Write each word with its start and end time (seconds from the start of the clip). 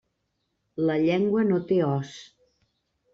La 0.89 0.95
llengua 1.03 1.43
no 1.49 1.59
té 1.73 1.77
os. 1.91 2.15